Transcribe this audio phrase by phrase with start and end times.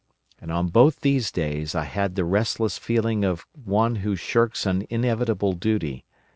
[0.39, 4.87] And on both these days I had the restless feeling of one who shirks an
[4.89, 6.05] inevitable duty.